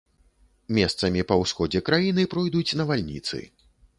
[0.77, 3.37] Месцамі па ўсходзе краіны пройдуць навальніцы.